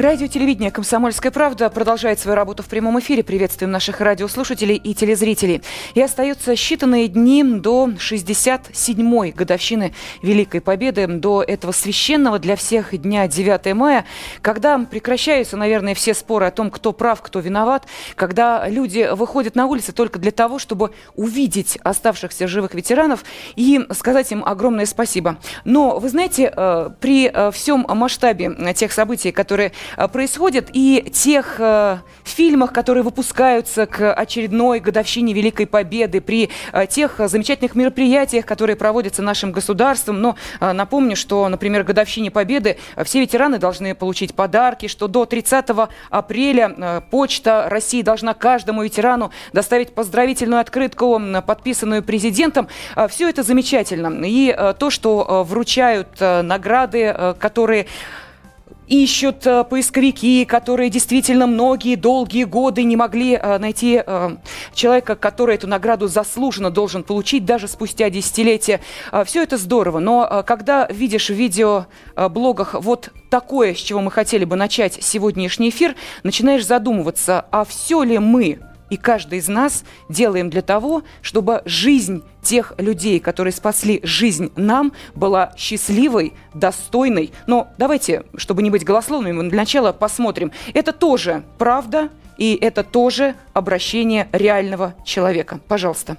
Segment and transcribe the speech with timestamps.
[0.00, 3.22] Радио телевидение «Комсомольская правда» продолжает свою работу в прямом эфире.
[3.22, 5.60] Приветствуем наших радиослушателей и телезрителей.
[5.92, 9.92] И остаются считанные дни до 67-й годовщины
[10.22, 14.06] Великой Победы, до этого священного для всех дня 9 мая,
[14.40, 19.66] когда прекращаются, наверное, все споры о том, кто прав, кто виноват, когда люди выходят на
[19.66, 23.22] улицы только для того, чтобы увидеть оставшихся живых ветеранов
[23.54, 25.36] и сказать им огромное спасибо.
[25.66, 29.72] Но, вы знаете, э, при э, всем масштабе тех событий, которые
[30.12, 37.20] происходит, и тех э, фильмах, которые выпускаются к очередной годовщине Великой Победы, при э, тех
[37.24, 40.20] замечательных мероприятиях, которые проводятся нашим государством.
[40.20, 45.24] Но э, напомню, что, например, годовщине Победы э, все ветераны должны получить подарки, что до
[45.24, 45.66] 30
[46.10, 52.68] апреля э, Почта России должна каждому ветерану доставить поздравительную открытку, подписанную президентом.
[52.96, 54.24] Э, все это замечательно.
[54.24, 57.86] И э, то, что э, вручают э, награды, э, которые
[58.90, 64.36] ищут э, поисковики, которые действительно многие долгие годы не могли э, найти э,
[64.74, 68.80] человека, который эту награду заслуженно должен получить даже спустя десятилетия.
[69.24, 74.56] Все это здорово, но когда видишь в видеоблогах вот такое, с чего мы хотели бы
[74.56, 75.94] начать сегодняшний эфир,
[76.24, 78.58] начинаешь задумываться, а все ли мы
[78.90, 84.92] и каждый из нас делаем для того, чтобы жизнь тех людей, которые спасли жизнь нам,
[85.14, 87.32] была счастливой, достойной.
[87.46, 90.52] Но давайте, чтобы не быть голословными, для начала посмотрим.
[90.74, 95.60] Это тоже правда, и это тоже обращение реального человека.
[95.68, 96.16] Пожалуйста.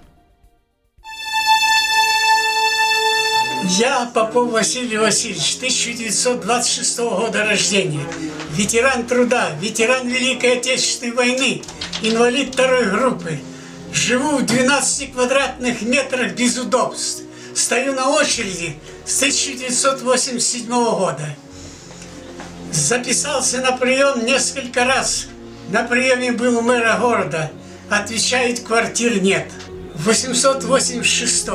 [3.64, 8.04] Я Попов Василий Васильевич, 1926 года рождения,
[8.52, 11.62] ветеран труда, ветеран Великой Отечественной войны,
[12.02, 13.40] инвалид второй группы.
[13.94, 17.24] Живу в 12 квадратных метрах без удобств.
[17.56, 21.36] Стою на очереди с 1987 года.
[22.72, 25.28] Записался на прием несколько раз.
[25.70, 27.52] На приеме был мэра города.
[27.90, 29.48] Отвечает, квартир нет.
[29.96, 31.50] 886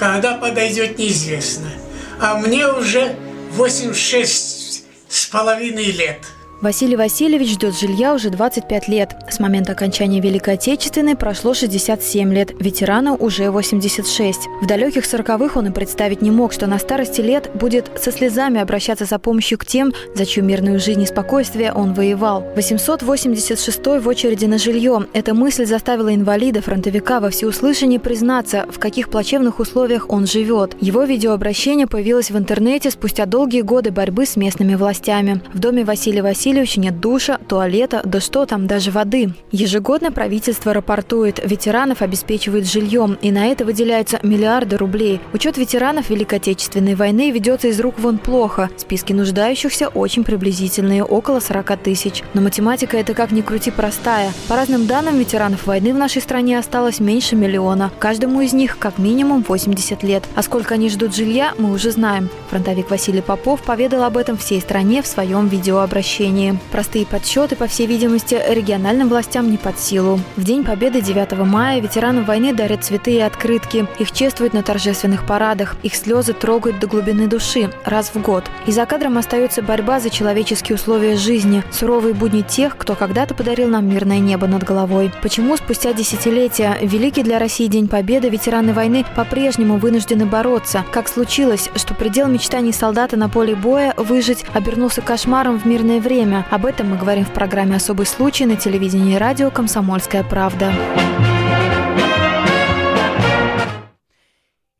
[0.00, 1.70] когда подойдет, неизвестно.
[2.18, 3.16] А мне уже
[3.50, 6.20] 86 с половиной лет.
[6.60, 9.16] Василий Васильевич ждет жилья уже 25 лет.
[9.30, 14.40] С момента окончания Великой Отечественной прошло 67 лет, ветерану уже 86.
[14.60, 18.60] В далеких 40-х он и представить не мог, что на старости лет будет со слезами
[18.60, 22.44] обращаться за помощью к тем, за чью мирную жизнь и спокойствие он воевал.
[22.54, 25.06] 886 в очереди на жилье.
[25.14, 30.76] Эта мысль заставила инвалида, фронтовика во всеуслышание признаться, в каких плачевных условиях он живет.
[30.82, 35.40] Его видеообращение появилось в интернете спустя долгие годы борьбы с местными властями.
[35.54, 39.32] В доме Василия Васильевича Васильевича нет душа, туалета, да что там, даже воды.
[39.52, 45.20] Ежегодно правительство рапортует, ветеранов обеспечивают жильем, и на это выделяются миллиарды рублей.
[45.32, 48.68] Учет ветеранов Великой Отечественной войны ведется из рук вон плохо.
[48.76, 52.24] Списки нуждающихся очень приблизительные, около 40 тысяч.
[52.34, 54.32] Но математика это как ни крути простая.
[54.48, 57.92] По разным данным, ветеранов войны в нашей стране осталось меньше миллиона.
[58.00, 60.24] Каждому из них как минимум 80 лет.
[60.34, 62.28] А сколько они ждут жилья, мы уже знаем.
[62.50, 66.39] Фронтовик Василий Попов поведал об этом всей стране в своем видеообращении.
[66.40, 66.58] Германии.
[66.72, 70.20] Простые подсчеты, по всей видимости, региональным властям не под силу.
[70.36, 73.86] В День Победы 9 мая ветеранам войны дарят цветы и открытки.
[73.98, 75.76] Их чествуют на торжественных парадах.
[75.82, 78.44] Их слезы трогают до глубины души раз в год.
[78.66, 83.68] И за кадром остается борьба за человеческие условия жизни, суровые будни тех, кто когда-то подарил
[83.68, 85.12] нам мирное небо над головой.
[85.22, 90.84] Почему спустя десятилетия великий для России День Победы ветераны войны по-прежнему вынуждены бороться?
[90.92, 96.29] Как случилось, что предел мечтаний солдата на поле боя выжить обернулся кошмаром в мирное время?
[96.30, 96.46] Время.
[96.50, 100.72] Об этом мы говорим в программе «Особый случай» на телевидении и радио «Комсомольская правда».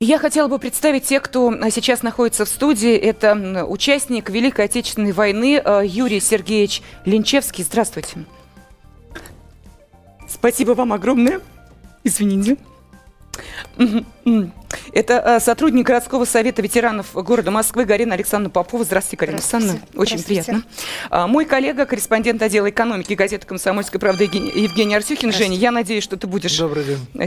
[0.03, 2.94] Я хотела бы представить тех, кто сейчас находится в студии.
[2.97, 7.65] Это участник Великой Отечественной войны э, Юрий Сергеевич Линчевский.
[7.65, 8.25] Здравствуйте.
[10.27, 11.41] Спасибо вам огромное.
[12.02, 12.56] Извините.
[14.93, 18.85] Это э, сотрудник городского совета ветеранов города Москвы Гарина Александровна Попова.
[18.85, 19.81] Здравствуйте, Гарина Александровна.
[19.94, 20.62] Очень приятно.
[21.11, 25.32] А, мой коллега, корреспондент отдела экономики газеты «Комсомольская правда» Евгений Арсюхин.
[25.32, 26.53] Женя, я надеюсь, что ты будешь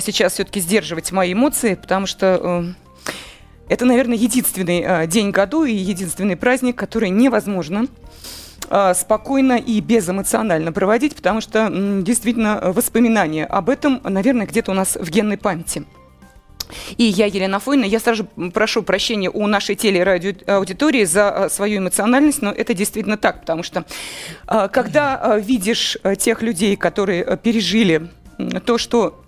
[0.04, 2.76] сейчас все-таки сдерживать мои эмоции, потому что
[3.08, 3.14] э,
[3.70, 7.88] это, наверное, единственный э, день году и единственный праздник, который невозможно
[8.94, 11.70] спокойно и безэмоционально проводить, потому что
[12.02, 15.86] действительно воспоминания об этом, наверное, где-то у нас в генной памяти.
[16.98, 22.42] И я, Елена Фойна, я сразу прошу прощения у нашей телерадиоаудитории за а, свою эмоциональность,
[22.42, 23.86] но это действительно так, потому что
[24.48, 28.10] а, когда а, видишь тех людей, которые пережили
[28.66, 29.23] то, что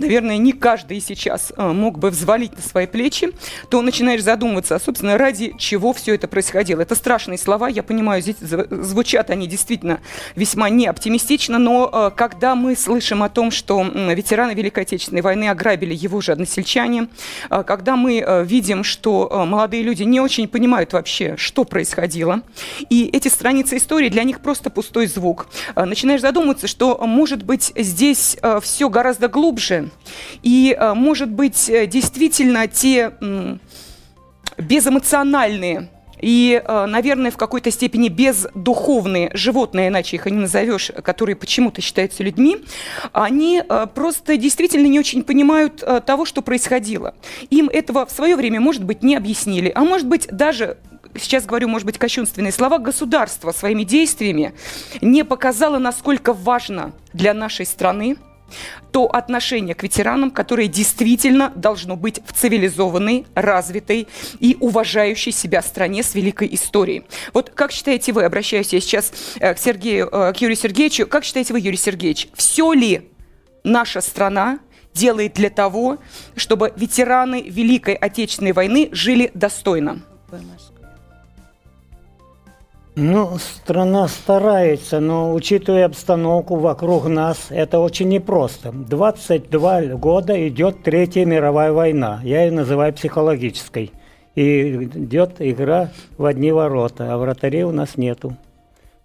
[0.00, 3.30] наверное, не каждый сейчас э, мог бы взвалить на свои плечи,
[3.68, 6.80] то начинаешь задумываться, а, собственно, ради чего все это происходило.
[6.80, 10.00] Это страшные слова, я понимаю, здесь звучат они действительно
[10.34, 15.48] весьма не оптимистично, но э, когда мы слышим о том, что ветераны Великой Отечественной войны
[15.48, 17.08] ограбили его же односельчане,
[17.50, 22.42] э, когда мы видим, что молодые люди не очень понимают вообще, что происходило,
[22.88, 28.36] и эти страницы истории для них просто пустой звук, начинаешь задумываться, что, может быть, здесь
[28.62, 29.89] все гораздо глубже,
[30.42, 33.12] и, э, может быть, э, действительно те
[34.58, 35.90] безэмоциональные
[36.20, 41.80] и, э, наверное, в какой-то степени бездуховные животные, иначе их и не назовешь, которые почему-то
[41.80, 42.58] считаются людьми,
[43.12, 43.62] они
[43.94, 47.14] просто действительно не очень понимают того, что происходило.
[47.48, 50.76] Им этого в свое время, может быть, не объяснили, а может быть, даже
[51.18, 54.52] сейчас говорю, может быть, кощунственные слова, государство своими действиями
[55.00, 58.16] не показало, насколько важно для нашей страны
[58.92, 64.08] то отношение к ветеранам, которое действительно должно быть в цивилизованной, развитой
[64.38, 67.04] и уважающей себя стране с великой историей.
[67.32, 71.24] Вот как считаете вы, обращаюсь я сейчас э, к Сергею, э, к Юрию Сергеевичу, как
[71.24, 73.10] считаете вы, Юрий Сергеевич, все ли
[73.64, 74.60] наша страна
[74.94, 75.98] делает для того,
[76.36, 80.02] чтобы ветераны Великой Отечественной войны жили достойно?
[82.96, 88.72] Ну, страна старается, но учитывая обстановку вокруг нас, это очень непросто.
[88.72, 92.20] 22 года идет Третья мировая война.
[92.24, 93.92] Я ее называю психологической.
[94.34, 98.36] И идет игра в одни ворота, а вратарей у нас нету.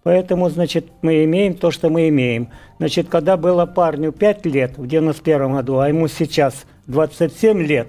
[0.02, 2.48] Поэтому, значит, мы имеем то, что мы имеем.
[2.78, 7.88] Значит, когда было парню 5 лет в 91 году, а ему сейчас 27 лет,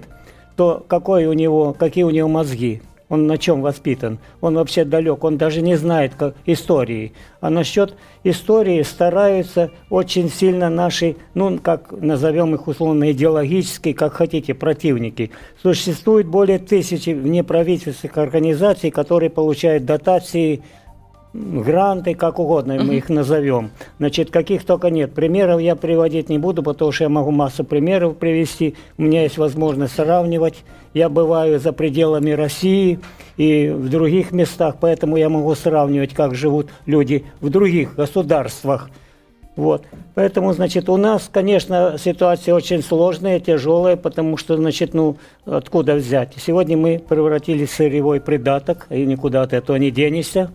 [0.56, 2.82] то какой у него, какие у него мозги?
[3.08, 7.12] Он на чем воспитан, он вообще далек, он даже не знает как истории.
[7.40, 7.94] А насчет
[8.24, 15.30] истории стараются очень сильно наши, ну, как назовем их условно идеологические, как хотите, противники.
[15.62, 20.62] Существует более тысячи неправительственных организаций, которые получают дотации
[21.32, 23.70] гранты, как угодно мы их назовем.
[23.98, 25.14] Значит, каких только нет.
[25.14, 28.74] Примеров я приводить не буду, потому что я могу массу примеров привести.
[28.96, 30.64] У меня есть возможность сравнивать.
[30.94, 32.98] Я бываю за пределами России
[33.36, 38.90] и в других местах, поэтому я могу сравнивать, как живут люди в других государствах.
[39.54, 39.82] Вот.
[40.14, 46.34] Поэтому, значит, у нас, конечно, ситуация очень сложная, тяжелая, потому что, значит, ну, откуда взять?
[46.36, 50.52] Сегодня мы превратились в сырьевой придаток, и никуда от этого не денешься.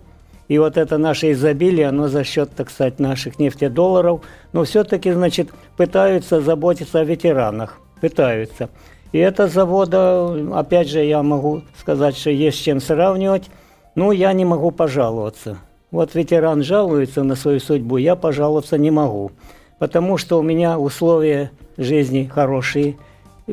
[0.48, 5.50] И вот это наше изобилие, оно за счет, так сказать, наших нефтедолларов, но все-таки, значит,
[5.78, 8.69] пытаются заботиться о ветеранах, пытаются.
[9.13, 13.50] И это завода, опять же, я могу сказать, что есть с чем сравнивать,
[13.95, 15.57] ну, я не могу пожаловаться.
[15.92, 19.31] Вот ветеран жалуется на свою судьбу, я пожаловаться не могу,
[19.80, 22.98] потому что у меня условия жизни хорошие,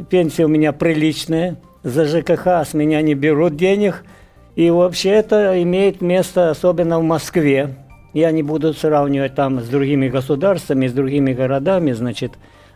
[0.09, 4.05] пенсия у меня приличная, за ЖКХ с меня не берут денег–
[4.61, 7.77] и вообще это имеет место особенно в Москве.
[8.13, 12.33] Я не буду сравнивать там с другими государствами, с другими городами, значит,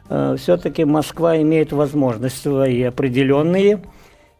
[0.08, 3.82] э, все-таки Москва имеет возможности свои определенные,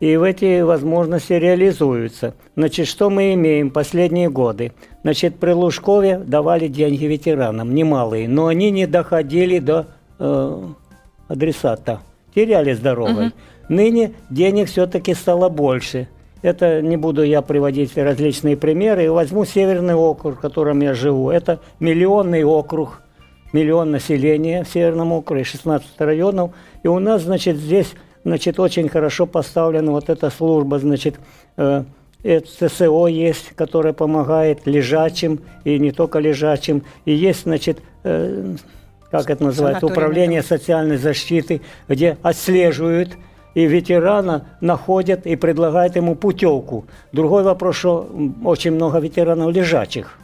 [0.01, 2.33] и в эти возможности реализуются.
[2.57, 4.73] Значит, что мы имеем последние годы?
[5.03, 9.89] Значит, при Лужкове давали деньги ветеранам, немалые, но они не доходили до
[10.19, 10.63] э,
[11.29, 12.01] адресата,
[12.35, 13.27] теряли здоровье.
[13.27, 13.33] Угу.
[13.69, 16.09] Ныне денег все-таки стало больше–
[16.45, 19.11] это не буду я приводить различные примеры.
[19.11, 21.31] Возьму Северный округ, в котором я живу.
[21.31, 23.01] Это миллионный округ,
[23.55, 26.51] миллион населения в Северном округе, 16 районов.
[26.83, 31.15] И у нас, значит, здесь, значит, очень хорошо поставлена вот эта служба, значит,
[31.57, 31.85] э,
[32.23, 36.83] ЦСО есть, которая помогает лежачим, и не только лежачим.
[37.07, 38.57] И есть, значит, э,
[39.11, 43.17] как это называется, управление социальной защиты, где отслеживают
[43.55, 46.85] и ветерана находят и предлагают ему путевку.
[47.13, 48.09] Другой вопрос, что
[48.45, 50.19] очень много ветеранов лежачих,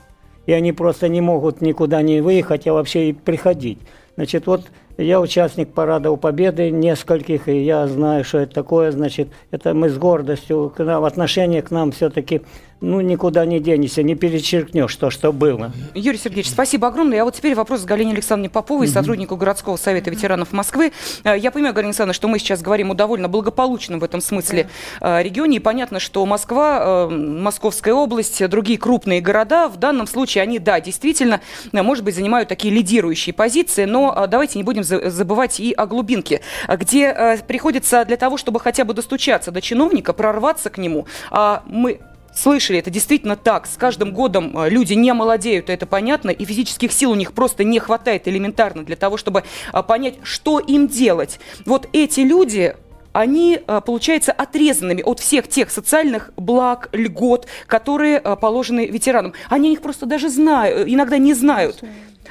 [0.46, 3.78] и они просто не могут никуда не выехать, а вообще и приходить.
[4.16, 4.66] Значит, вот
[4.98, 8.92] я участник парадов Победы нескольких, и я знаю, что это такое.
[8.92, 12.42] Значит, это мы с гордостью, к нам, отношение к нам все-таки
[12.80, 15.72] ну, никуда не денешься, не перечеркнешь то, что было.
[15.94, 17.20] Юрий Сергеевич, спасибо огромное.
[17.20, 18.92] А вот теперь вопрос к Галине Александровне Поповой, угу.
[18.92, 20.92] сотруднику городского совета ветеранов Москвы.
[21.24, 24.68] Э, я понимаю, Галина Александровна, что мы сейчас говорим о довольно благополучном в этом смысле
[25.00, 25.20] да.
[25.20, 25.58] Э, регионе.
[25.58, 30.80] И понятно, что Москва, э, Московская область, другие крупные города, в данном случае они, да,
[30.80, 31.40] действительно,
[31.72, 37.38] может быть, занимают такие лидирующие позиции, но давайте не будем забывать и о глубинке, где
[37.46, 42.00] приходится для того, чтобы хотя бы достучаться до чиновника, прорваться к нему, а мы
[42.34, 43.66] слышали, это действительно так.
[43.66, 47.64] С каждым годом э, люди не молодеют, это понятно, и физических сил у них просто
[47.64, 51.40] не хватает элементарно для того, чтобы э, понять, что им делать.
[51.66, 52.76] Вот эти люди
[53.12, 59.34] они, э, получается, отрезанными от всех тех социальных благ, льгот, которые положены ветеранам.
[59.48, 61.82] Они их просто даже знают, иногда не знают.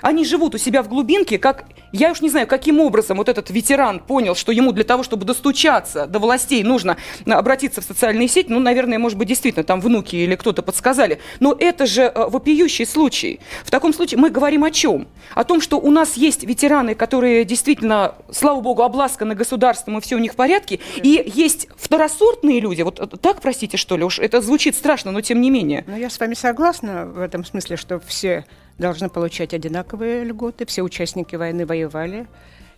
[0.02, 3.50] Они живут у себя в глубинке, как я уж не знаю, каким образом вот этот
[3.50, 8.48] ветеран понял, что ему для того, чтобы достучаться до властей, нужно обратиться в социальные сети.
[8.50, 11.20] Ну, наверное, может быть, действительно, там внуки или кто-то подсказали.
[11.40, 13.40] Но это же э, вопиющий случай.
[13.64, 15.08] В таком случае мы говорим о чем?
[15.34, 20.16] О том, что у нас есть ветераны, которые действительно, слава богу, обласканы государством, и все
[20.16, 20.80] у них в порядке.
[20.98, 22.82] И есть второсортные люди.
[22.84, 25.86] Вот э, так, простите, что ли, уж это звучит страшно, но тем не менее.
[25.88, 28.46] Ну, я с вами согласна в этом смысле, что все
[28.80, 30.66] должны получать одинаковые льготы.
[30.66, 32.28] Все участники войны воевали.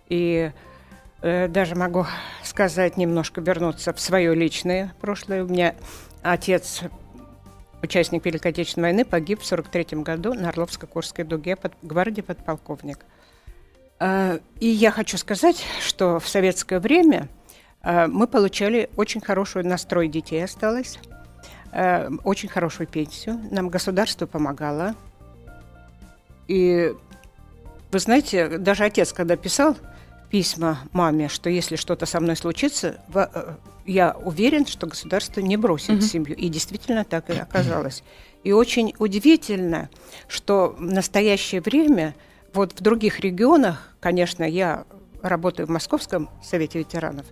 [0.10, 0.52] И
[1.22, 2.06] э, даже могу
[2.44, 5.44] сказать, немножко вернуться в свое личное прошлое.
[5.44, 5.76] У меня
[6.24, 6.82] отец,
[7.82, 13.06] участник Великой Отечественной войны, погиб в 1943 году на Орловско-Курской дуге под гвардии подполковник.
[14.00, 17.30] Э, и я хочу сказать, что в советское время
[17.84, 20.98] э, мы получали очень хороший настрой детей осталось,
[21.72, 23.40] э, очень хорошую пенсию.
[23.52, 24.96] Нам государство помогало–
[26.48, 26.94] и
[27.92, 29.76] вы знаете, даже отец, когда писал
[30.30, 33.56] письма маме, что если что-то со мной случится, э,
[33.86, 36.02] я уверен, что государство не бросит mm-hmm.
[36.02, 36.36] семью.
[36.36, 38.04] И действительно так и оказалось.
[38.44, 39.90] И очень удивительно,
[40.28, 42.16] что в настоящее время
[42.54, 44.86] вот в других регионах, конечно, я
[45.22, 47.26] работаю в Московском совете ветеранов,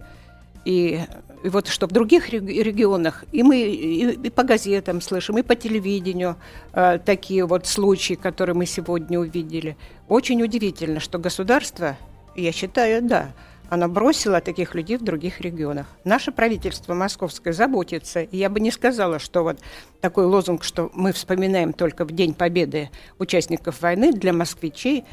[0.66, 1.01] и,
[1.43, 5.55] и вот что в других регионах, и мы и, и по газетам слышим, и по
[5.55, 6.36] телевидению
[6.74, 9.77] э, такие вот случаи, которые мы сегодня увидели.
[10.08, 11.98] Очень удивительно, что государство,
[12.36, 13.31] я считаю, да,
[13.69, 15.86] оно бросило таких людей в других регионах.
[16.03, 19.60] Наше правительство московское заботится, и я бы не сказала, что вот
[20.01, 25.05] такой лозунг, что мы вспоминаем только в День Победы участников войны для москвичей,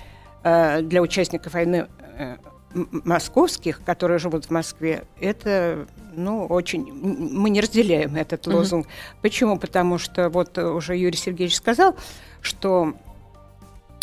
[0.43, 1.87] э, для участников войны
[2.19, 2.37] э,
[2.75, 6.93] московских, которые живут в Москве, это, ну, очень...
[6.93, 8.87] Мы не разделяем этот лозунг.
[8.87, 9.17] Mm-hmm.
[9.23, 9.59] Почему?
[9.59, 11.97] Потому что вот уже Юрий Сергеевич сказал,
[12.43, 12.95] что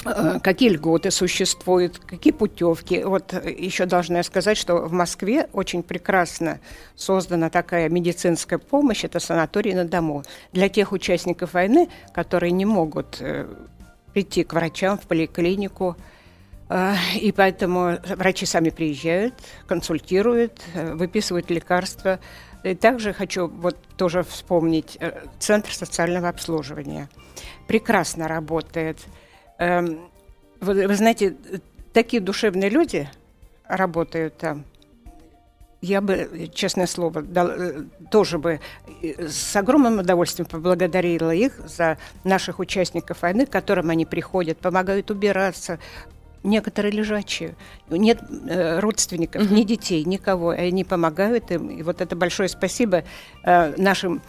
[0.05, 3.03] э, какие льготы существуют, какие путевки.
[3.03, 6.60] Вот еще должна я сказать, что в Москве очень прекрасно
[6.96, 10.24] создана такая медицинская помощь, это санаторий на дому.
[10.51, 13.46] Для тех участников войны, которые не могут э,
[14.13, 15.96] прийти к врачам в поликлинику,
[16.70, 19.34] и поэтому врачи сами приезжают,
[19.67, 22.20] консультируют, э, выписывают лекарства.
[22.63, 27.10] И также хочу вот тоже вспомнить э, Центр социального обслуживания.
[27.67, 29.00] Прекрасно работает.
[29.60, 30.10] Эм,
[30.62, 31.36] вы, вы знаете,
[31.91, 33.10] такие душевные люди
[33.67, 34.63] работают там.
[35.82, 38.62] Я бы, честное слово, дал, э, тоже бы
[39.01, 45.79] с огромным удовольствием поблагодарила их за наших участников войны, к которым они приходят, помогают убираться,
[46.43, 47.55] некоторые лежачие,
[47.89, 49.53] нет э, родственников, mm-hmm.
[49.53, 51.69] ни детей, никого, и они помогают им.
[51.69, 53.03] И вот это большое спасибо
[53.43, 54.21] э, нашим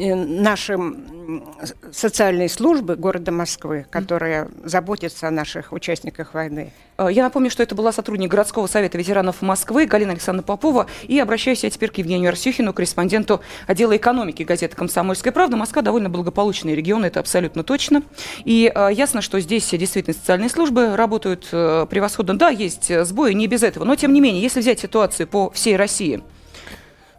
[0.00, 1.44] Нашим
[1.92, 6.72] социальные службы города Москвы, которые заботятся о наших участниках войны.
[6.96, 10.86] Э, я напомню, что это была сотрудник городского совета ветеранов Москвы Галина Александровна Попова.
[11.06, 15.58] И обращаюсь я теперь к Евгению Арсюхину, корреспонденту отдела экономики газеты «Комсомольская правда».
[15.58, 18.02] Москва довольно благополучный регион, это абсолютно точно.
[18.44, 22.38] И э, ясно, что здесь действительно социальные службы работают э, превосходно.
[22.38, 23.84] Да, есть сбои, не без этого.
[23.84, 26.22] Но, тем не менее, если взять ситуацию по всей России–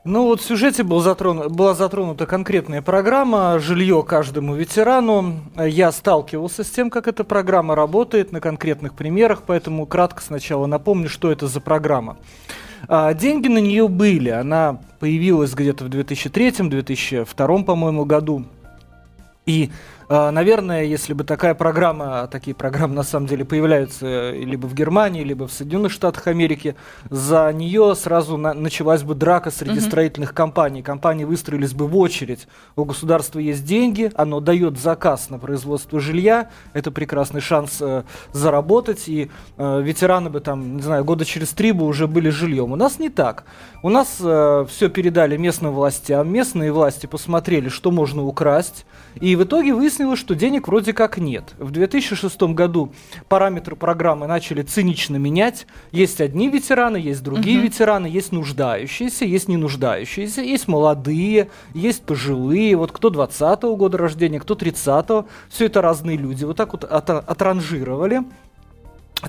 [0.04, 5.42] ну вот в сюжете был затрону, была затронута конкретная программа «Жилье каждому ветерану».
[5.56, 11.08] Я сталкивался с тем, как эта программа работает на конкретных примерах, поэтому кратко сначала напомню,
[11.08, 12.18] что это за программа.
[12.88, 18.46] А, деньги на нее были, она появилась где-то в 2003-2002, по-моему, году.
[19.46, 19.70] И
[20.12, 25.24] наверное, если бы такая программа, а такие программы на самом деле появляются либо в Германии,
[25.24, 26.76] либо в Соединенных Штатах Америки,
[27.10, 29.88] за нее сразу на началась бы драка среди угу.
[29.88, 30.82] строительных компаний.
[30.82, 32.48] Компании выстроились бы в очередь.
[32.76, 36.50] У государства есть деньги, оно дает заказ на производство жилья.
[36.74, 38.04] Это прекрасный шанс э,
[38.34, 39.08] заработать.
[39.08, 42.72] И э, ветераны бы там, не знаю, года через три бы уже были жильем.
[42.72, 43.46] У нас не так.
[43.84, 46.30] У нас э, все передали местным властям.
[46.30, 48.86] Местные власти посмотрели, что можно украсть.
[49.20, 51.54] И в итоге выяснилось, выяснилось, что денег вроде как нет.
[51.58, 52.94] В 2006 году
[53.28, 55.68] параметры программы начали цинично менять.
[55.92, 57.68] Есть одни ветераны, есть другие угу.
[57.68, 62.76] ветераны, есть нуждающиеся, есть не нуждающиеся, есть молодые, есть пожилые.
[62.76, 65.28] Вот кто 20-го года рождения, кто 30-го.
[65.50, 66.46] Все это разные люди.
[66.46, 68.22] Вот так вот от отранжировали.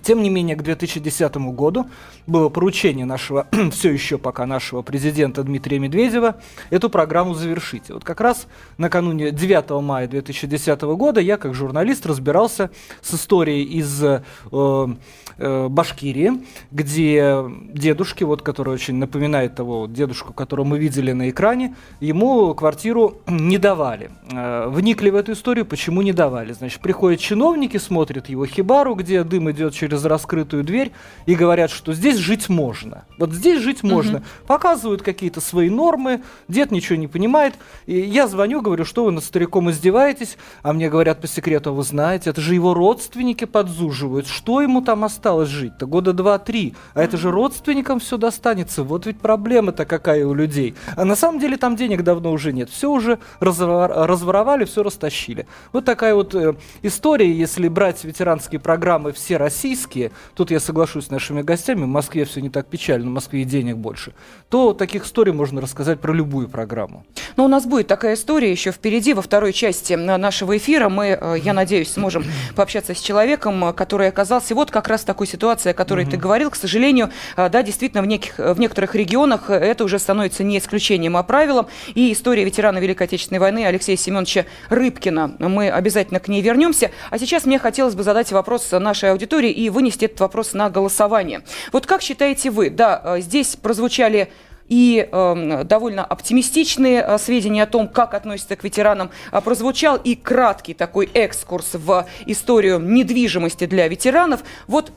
[0.00, 1.86] Тем не менее, к 2010 году
[2.26, 6.36] было поручение нашего, все еще пока нашего президента Дмитрия Медведева,
[6.70, 7.90] эту программу завершить.
[7.90, 8.46] И вот как раз
[8.78, 12.70] накануне 9 мая 2010 года я, как журналист, разбирался
[13.02, 20.64] с историей из э, э, Башкирии, где дедушки, вот, который очень напоминает того дедушку, которого
[20.64, 24.10] мы видели на экране, ему квартиру не давали.
[24.30, 26.52] Э, вникли в эту историю, почему не давали.
[26.52, 30.92] Значит, приходят чиновники, смотрят его хибару, где дым идет через раскрытую дверь
[31.26, 33.04] и говорят, что здесь жить можно.
[33.18, 34.18] Вот здесь жить можно.
[34.18, 34.24] Угу.
[34.46, 37.54] Показывают какие-то свои нормы, дед ничего не понимает.
[37.86, 41.72] И я звоню, говорю, что вы над стариком издеваетесь, а мне говорят по секрету, «А
[41.72, 44.28] вы знаете, это же его родственники подзуживают.
[44.28, 45.86] Что ему там осталось жить-то?
[45.86, 46.76] Года два-три.
[46.94, 48.84] А это же родственникам все достанется.
[48.84, 50.76] Вот ведь проблема-то какая у людей.
[50.94, 52.70] А на самом деле там денег давно уже нет.
[52.70, 55.48] Все уже разворовали, все растащили.
[55.72, 59.38] Вот такая вот э, история, если брать ветеранские программы все
[59.72, 63.42] российские, тут я соглашусь с нашими гостями, в Москве все не так печально, в Москве
[63.42, 64.12] и денег больше,
[64.50, 67.04] то таких историй можно рассказать про любую программу.
[67.36, 70.88] Но у нас будет такая история еще впереди, во второй части нашего эфира.
[70.90, 72.24] Мы, э, я надеюсь, сможем
[72.56, 76.50] пообщаться с человеком, который оказался вот как раз в такой ситуации, о которой ты говорил.
[76.50, 81.16] К сожалению, э, да, действительно, в, неких, в некоторых регионах это уже становится не исключением,
[81.16, 81.66] а правилом.
[81.94, 85.36] И история ветерана Великой Отечественной войны Алексея Семеновича Рыбкина.
[85.38, 86.90] Мы обязательно к ней вернемся.
[87.10, 91.42] А сейчас мне хотелось бы задать вопрос нашей аудитории и вынести этот вопрос на голосование.
[91.72, 94.30] Вот как считаете вы, да, э, здесь прозвучали
[94.68, 100.14] и э, довольно оптимистичные э, сведения о том, как относятся к ветеранам, э, прозвучал и
[100.14, 104.42] краткий такой экскурс в историю недвижимости для ветеранов.
[104.66, 104.92] Вот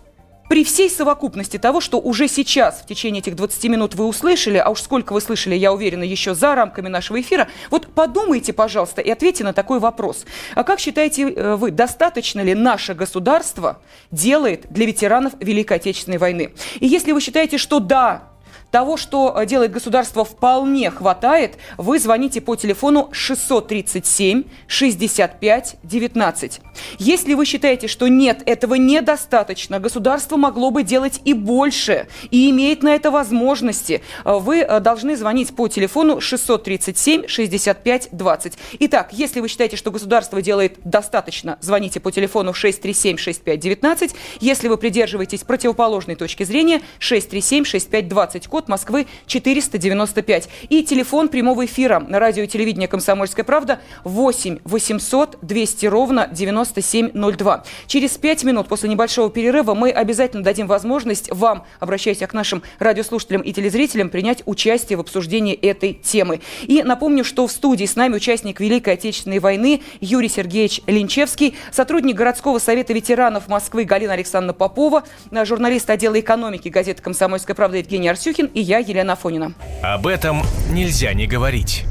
[0.48, 4.70] при всей совокупности того, что уже сейчас, в течение этих 20 минут вы услышали, а
[4.70, 9.10] уж сколько вы слышали, я уверена, еще за рамками нашего эфира, вот подумайте, пожалуйста, и
[9.10, 10.26] ответьте на такой вопрос.
[10.54, 13.80] А как считаете э, вы, достаточно ли наше государство
[14.12, 16.54] делает для ветеранов Великой Отечественной войны?
[16.80, 18.35] И если вы считаете, что да,
[18.76, 21.58] того, что э, делает государство, вполне хватает.
[21.78, 26.62] Вы звоните по телефону 637 65 19.
[27.00, 32.84] Если вы считаете, что нет, этого недостаточно, государство могло бы делать и больше, и имеет
[32.84, 38.54] на это возможности, э, вы э, должны звонить по телефону 637 65 20.
[38.80, 44.16] Итак, если вы считаете, что государство делает достаточно, звоните по телефону 637 65 19.
[44.42, 50.50] Если вы придерживаетесь противоположной точки зрения, 637 65 20, код код Москвы 495.
[50.70, 57.64] И телефон прямого эфира на радио и телевидение «Комсомольская правда» 8 800 200 ровно 9702.
[57.88, 63.42] Через пять минут после небольшого перерыва мы обязательно дадим возможность вам, обращаясь к нашим радиослушателям
[63.42, 66.42] и телезрителям, принять участие в обсуждении этой темы.
[66.64, 72.16] И напомню, что в студии с нами участник Великой Отечественной войны Юрий Сергеевич Линчевский, сотрудник
[72.16, 78.10] городского совета ветеранов Москвы Галина Александровна Попова, журналист отдела экономики газеты «Комсомольская правда» Евгений
[78.46, 79.54] Арсюхин и я, Елена Афонина.
[79.82, 81.86] Об этом нельзя не говорить.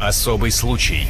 [0.00, 1.06] Особый случай.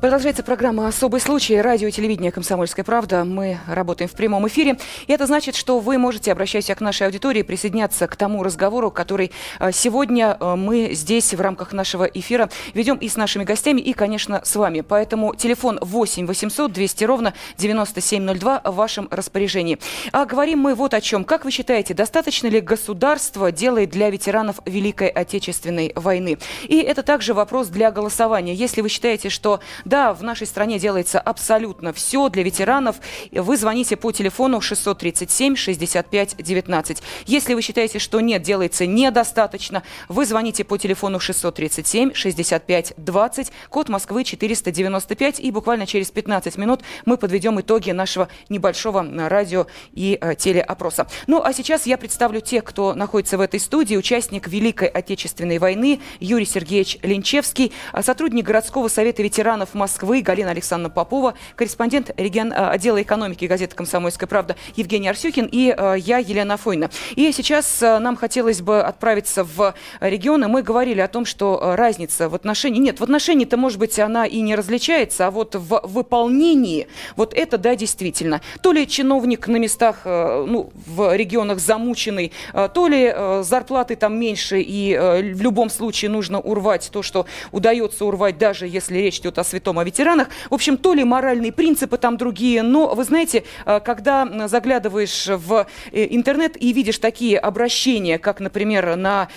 [0.00, 1.60] Продолжается программа «Особый случай».
[1.60, 3.24] Радио и телевидение «Комсомольская правда».
[3.24, 4.78] Мы работаем в прямом эфире.
[5.08, 9.32] И это значит, что вы можете, обращаясь к нашей аудитории, присоединяться к тому разговору, который
[9.58, 13.92] э, сегодня э, мы здесь в рамках нашего эфира ведем и с нашими гостями, и,
[13.92, 14.82] конечно, с вами.
[14.82, 19.80] Поэтому телефон 8 800 200 ровно 9702 в вашем распоряжении.
[20.12, 21.24] А говорим мы вот о чем.
[21.24, 26.38] Как вы считаете, достаточно ли государство делает для ветеранов Великой Отечественной войны?
[26.68, 28.54] И это также вопрос для голосования.
[28.54, 29.58] Если вы считаете, что
[29.88, 32.96] да, в нашей стране делается абсолютно все для ветеранов.
[33.32, 37.02] Вы звоните по телефону 637 65 19.
[37.26, 43.88] Если вы считаете, что нет, делается недостаточно, вы звоните по телефону 637 65 20, код
[43.88, 50.34] Москвы 495, и буквально через 15 минут мы подведем итоги нашего небольшого радио и э,
[50.34, 51.06] телеопроса.
[51.26, 53.96] Ну, а сейчас я представлю тех, кто находится в этой студии.
[53.96, 57.72] Участник Великой Отечественной войны Юрий Сергеевич Линчевский,
[58.02, 64.26] сотрудник городского совета ветеранов Москвы Галина Александровна Попова, корреспондент регион, э, отдела экономики газеты «Комсомольская
[64.26, 66.90] правда» Евгений Арсюхин и э, я, Елена Фойна.
[67.14, 70.48] И сейчас э, нам хотелось бы отправиться в регионы.
[70.48, 72.80] Мы говорили о том, что разница в отношении...
[72.80, 77.56] Нет, в отношении-то, может быть, она и не различается, а вот в выполнении, вот это,
[77.56, 78.40] да, действительно.
[78.62, 84.96] То ли чиновник на местах, ну, в регионах замученный, то ли зарплаты там меньше, и
[85.34, 89.67] в любом случае нужно урвать то, что удается урвать, даже если речь идет о святом
[89.68, 90.28] том о ветеранах.
[90.48, 95.66] В общем, то ли моральные принципы там другие, но вы знаете, э, когда заглядываешь в
[95.92, 99.28] э, интернет и видишь такие обращения, как, например, на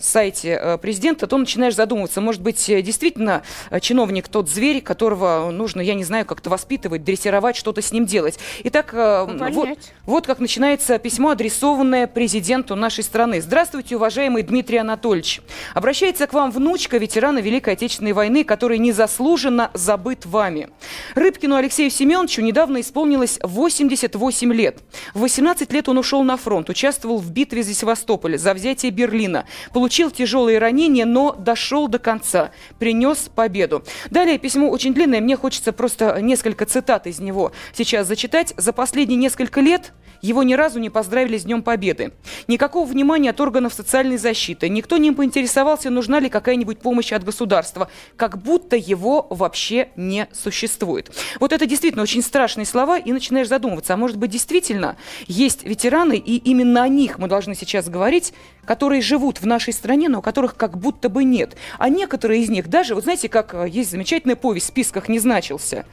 [0.00, 3.42] сайте президента, то начинаешь задумываться, может быть, действительно
[3.82, 8.38] чиновник тот зверь, которого нужно, я не знаю, как-то воспитывать, дрессировать, что-то с ним делать.
[8.64, 13.42] Итак, вот, вот как начинается письмо, адресованное президенту нашей страны.
[13.42, 15.42] Здравствуйте, уважаемый Дмитрий Анатольевич.
[15.74, 20.68] Обращается к вам внучка ветерана Великой Отечественной войны, который незаслуженно забыт вами.
[21.14, 24.78] Рыбкину Алексею Семеновичу недавно исполнилось 88 лет.
[25.14, 29.46] В 18 лет он ушел на фронт, участвовал в битве за Севастополь, за взятие Берлина,
[29.72, 33.84] получил тяжелые ранения, но дошел до конца, принес победу.
[34.10, 38.54] Далее письмо очень длинное, мне хочется просто несколько цитат из него сейчас зачитать.
[38.56, 42.12] За последние несколько лет его ни разу не поздравили с Днем Победы.
[42.48, 44.68] Никакого внимания от органов социальной защиты.
[44.68, 47.88] Никто не поинтересовался, нужна ли какая-нибудь помощь от государства.
[48.16, 51.10] Как будто его вообще не существует.
[51.40, 56.16] Вот это действительно очень страшные слова, и начинаешь задумываться, а может быть действительно есть ветераны,
[56.16, 58.32] и именно о них мы должны сейчас говорить,
[58.64, 61.56] которые живут в нашей стране, но которых как будто бы нет.
[61.78, 65.18] А некоторые из них даже, вот знаете, как э, есть замечательная повесть в списках не
[65.18, 65.86] значился,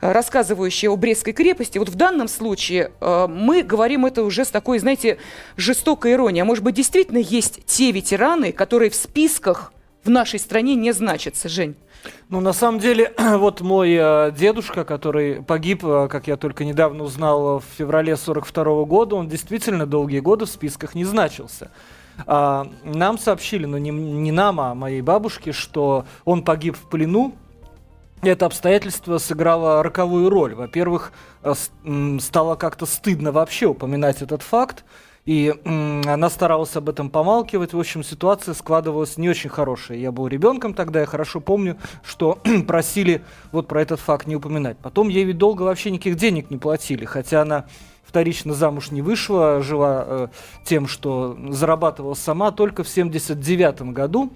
[0.00, 1.78] рассказывающая о Брестской крепости.
[1.78, 3.26] Вот в данном случае э,
[3.62, 5.18] говорим это уже с такой, знаете,
[5.56, 6.42] жестокой иронией.
[6.42, 9.72] А может быть, действительно есть те ветераны, которые в списках
[10.04, 11.76] в нашей стране не значатся, Жень?
[12.28, 17.04] Ну, на самом деле, вот мой э, дедушка, который погиб, э, как я только недавно
[17.04, 21.70] узнал, в феврале 42 -го года, он действительно долгие годы в списках не значился.
[22.26, 27.34] А, нам сообщили, но не, не нам, а моей бабушке, что он погиб в плену
[28.22, 30.54] это обстоятельство сыграло роковую роль.
[30.54, 31.54] Во-первых, э,
[32.20, 34.84] стало как-то стыдно вообще упоминать этот факт,
[35.24, 35.54] и
[36.06, 37.74] она старалась об этом помалкивать.
[37.74, 39.98] В общем, ситуация складывалась не очень хорошая.
[39.98, 44.78] Я был ребенком тогда, я хорошо помню, что просили вот про этот факт не упоминать.
[44.78, 47.66] Потом ей ведь долго вообще никаких денег не платили, хотя она
[48.04, 50.28] вторично замуж не вышла, жила э,
[50.64, 54.32] тем, что зарабатывала сама только в 79 году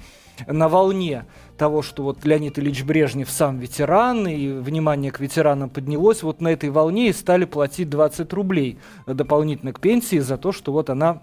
[0.47, 1.27] на волне
[1.59, 6.49] того, что вот Леонид Ильич Брежнев сам ветеран, и внимание к ветеранам поднялось, вот на
[6.49, 11.23] этой волне и стали платить 20 рублей дополнительно к пенсии за то, что вот она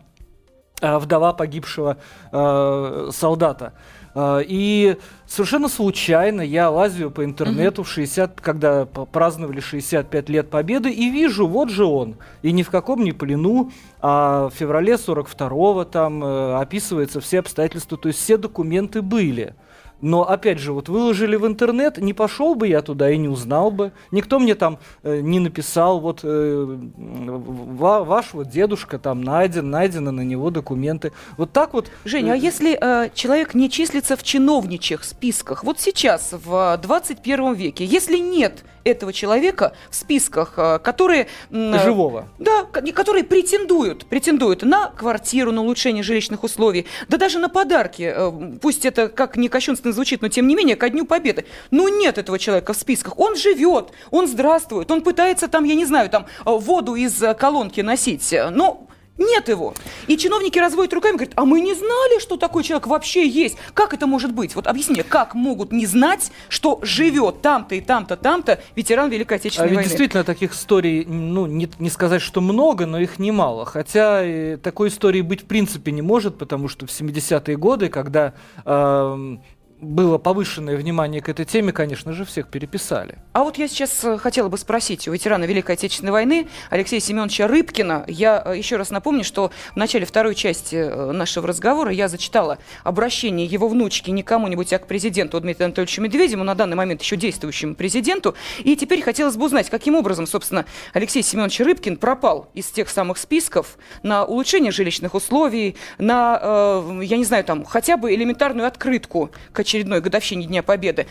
[0.81, 1.97] э, вдова погибшего
[2.31, 3.73] э, солдата.
[4.15, 10.91] Э, и совершенно случайно я лазю по интернету в 60, когда праздновали 65 лет Победы,
[10.91, 12.15] и вижу, вот же он.
[12.41, 17.97] И ни в каком не плену, а в феврале 42-го там э, описываются все обстоятельства,
[17.97, 19.53] то есть все документы были.
[20.01, 23.71] Но, опять же, вот выложили в интернет, не пошел бы я туда и не узнал
[23.71, 23.91] бы.
[24.12, 30.12] Никто мне там э, не написал, вот э, ва, ваш вот дедушка там найден, найдены
[30.12, 31.12] на него документы.
[31.38, 31.89] Вот так вот.
[32.05, 37.85] Женя, а если э, человек не числится в чиновничьих списках, вот сейчас, в 21 веке,
[37.85, 41.27] если нет этого человека в списках, э, которые...
[41.51, 42.29] Живого.
[42.39, 48.13] Да, которые претендуют, претендуют на квартиру, на улучшение жилищных условий, да даже на подарки.
[48.15, 48.31] Э,
[48.62, 51.45] пусть это как не кощунственно звучит, но тем не менее, ко Дню Победы.
[51.71, 53.17] Ну, нет этого человека в списках.
[53.19, 57.82] Он живет, он здравствует, он пытается там, я не знаю, там э, воду из колонки
[57.82, 58.36] носить.
[58.52, 59.73] Но нет его.
[60.08, 63.58] И чиновники разводят руками, говорят, а мы не знали, что такой человек вообще есть.
[63.73, 64.56] Как это может быть?
[64.56, 69.67] Вот объясни как могут не знать, что живет там-то и там-то, там-то ветеран Великой Отечественной
[69.67, 69.89] а ведь войны?
[69.89, 73.65] действительно таких историй, ну, не, не сказать, что много, но их немало.
[73.65, 78.34] Хотя э, такой истории быть в принципе не может, потому что в 70-е годы, когда
[78.65, 79.38] э,
[79.81, 83.17] было повышенное внимание к этой теме, конечно же, всех переписали.
[83.33, 87.47] А вот я сейчас э, хотела бы спросить у ветерана Великой Отечественной войны Алексея Семеновича
[87.47, 88.03] Рыбкина.
[88.07, 92.57] Я э, еще раз напомню, что в начале второй части э, нашего разговора я зачитала
[92.83, 97.15] обращение его внучки не кому-нибудь, а к президенту Дмитрию Анатольевичу Медведеву, на данный момент еще
[97.15, 98.35] действующему президенту.
[98.59, 103.17] И теперь хотелось бы узнать, каким образом, собственно, Алексей Семенович Рыбкин пропал из тех самых
[103.17, 109.59] списков на улучшение жилищных условий, на, я не знаю, там, хотя бы элементарную открытку к
[109.69, 111.05] очередной годовщине Дня Победы.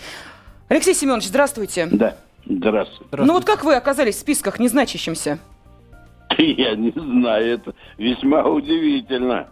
[0.68, 1.88] Алексей Семенович, здравствуйте.
[1.90, 3.16] Да, здравствуйте.
[3.16, 5.38] Ну вот как вы оказались в списках незначащимся?
[6.38, 9.48] Я не знаю, это весьма удивительно.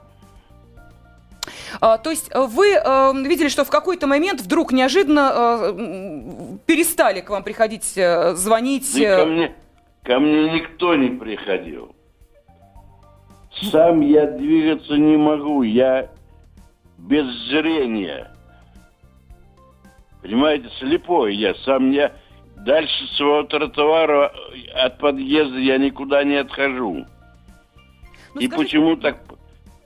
[1.81, 7.21] А, то есть э, вы э, видели, что в какой-то момент вдруг неожиданно э, перестали
[7.21, 8.93] к вам приходить, э, звонить?
[8.99, 9.55] Да ко, мне,
[10.03, 11.95] ко мне никто не приходил.
[13.71, 16.11] Сам я двигаться не могу, я
[16.99, 18.36] без зрения.
[20.23, 21.55] Понимаете, слепой я.
[21.65, 22.13] Сам я
[22.57, 24.33] дальше своего тротуара
[24.75, 27.07] от подъезда я никуда не отхожу.
[28.35, 28.57] Ну, И скажите...
[28.57, 29.19] почему так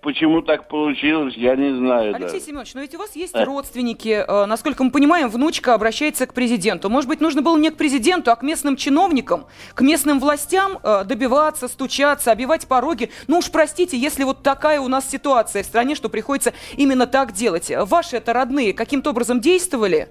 [0.03, 2.15] почему так получилось, я не знаю.
[2.15, 2.47] Алексей даже.
[2.47, 3.45] Семенович, но ведь у вас есть А.
[3.45, 4.25] родственники.
[4.27, 6.89] Э, Насколько мы понимаем, внучка обращается к президенту.
[6.91, 11.05] Может быть, нужно было не к президенту, а к местным чиновникам, к местным властям э,
[11.05, 13.11] добиваться, стучаться, обивать пороги.
[13.27, 17.33] Ну уж простите, если вот такая у нас ситуация в стране, что приходится именно так
[17.33, 17.71] делать.
[17.71, 20.09] Ваши это родные каким-то образом действовали?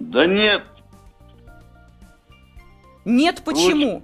[0.00, 0.62] Да нет,
[3.04, 4.02] Нет, почему?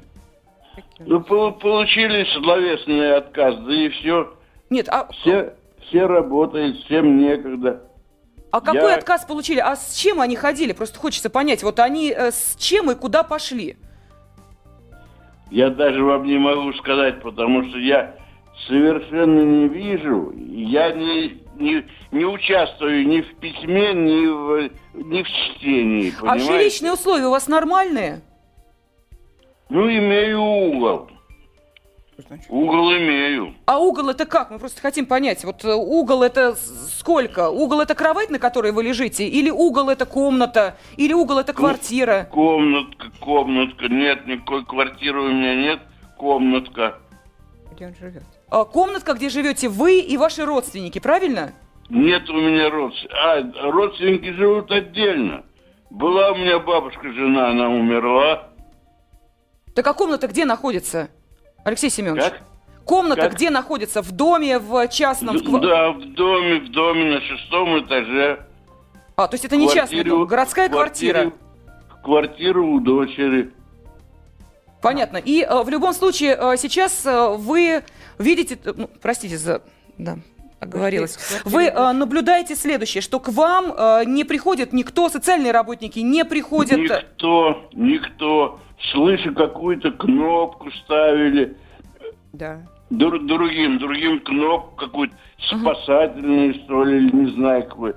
[1.01, 4.35] ну пол- получили словесный отказ, да и все.
[4.69, 5.55] Нет, а, Все,
[5.89, 7.83] все работают, всем некогда.
[8.51, 9.59] а какой я- отказ получили?
[9.61, 10.73] А с чем они ходили?
[10.73, 13.77] Просто хочется понять, вот они э, с чем и куда пошли?
[15.51, 18.17] Я даже вам не могу сказать, потому что я
[18.67, 25.27] совершенно не вижу, я не, не, не участвую ни в письме, ни в, ни в
[25.29, 26.45] чтении, А понимаете?
[26.53, 28.21] жилищные условия у вас нормальные?
[29.69, 31.11] Ну, имею угол.
[32.49, 33.55] Угол имею.
[33.67, 34.51] А угол это как?
[34.51, 35.45] Мы просто хотим понять.
[35.45, 37.51] Вот э, угол это сколько?
[37.51, 39.29] Угол это кровать, на которой вы лежите?
[39.29, 40.79] Или угол это комната?
[40.97, 42.27] Или угол это квартира?
[42.33, 43.89] Комнатка, комнатка.
[43.89, 45.81] Нет, никакой квартиры у меня нет.
[46.17, 46.99] Комнатка.
[47.77, 48.23] Где он живет?
[48.49, 51.53] А, Комнатка, где живете вы и ваши родственники, правильно?
[51.91, 53.19] Нет у меня родственников.
[53.23, 55.45] А, родственники живут отдельно.
[55.91, 58.49] Была у меня бабушка, жена, она умерла.
[59.75, 61.11] Так а комната где находится?
[61.65, 62.25] Алексей Семенович.
[62.25, 62.41] Как?
[62.87, 63.35] Комната Как?
[63.35, 64.01] где находится?
[64.03, 65.37] В доме, в частном?
[65.37, 68.47] в Да, в доме, в доме на шестом этаже.
[69.17, 72.03] А, то есть это не частный Квартире- дом, городская квартире- квартира.
[72.03, 73.53] Квартира у дочери.
[74.87, 75.17] Понятно.
[75.19, 77.83] И э, в любом случае э, сейчас э, вы
[78.19, 79.63] видите, ну, простите за,
[79.99, 80.19] да,
[80.61, 81.19] оговорилась.
[81.45, 86.79] Вы э, наблюдаете следующее, что к вам э, не приходит никто, социальные работники не приходят.
[86.79, 88.61] Никто, никто.
[88.93, 91.57] Слышу, какую-то кнопку ставили.
[92.33, 92.61] Да.
[92.91, 95.15] Дру- другим, другим кнопку какую-то
[95.49, 97.95] спасательную, что ли, или не знаю какой.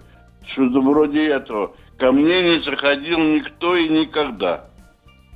[0.54, 1.75] Что-то вроде этого.
[1.99, 4.68] Ко мне не заходил никто и никогда.